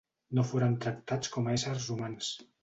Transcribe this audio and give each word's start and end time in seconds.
No 0.37 0.45
foren 0.51 0.73
tractats 0.85 1.33
com 1.35 1.51
a 1.51 1.55
éssers 1.59 1.87
humans. 1.97 2.33